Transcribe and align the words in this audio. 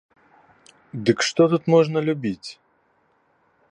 Дык 1.09 1.17
што 1.29 1.41
тут 1.53 1.63
можна 1.77 1.97
любіць? 2.09 2.49